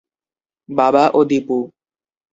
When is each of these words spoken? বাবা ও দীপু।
বাবা 0.69 1.03
ও 1.13 1.19
দীপু। 1.23 1.57